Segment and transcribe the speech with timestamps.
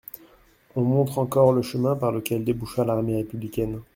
[0.75, 3.81] On montre encore le chemin par lequel déboucha l'armée républicaine.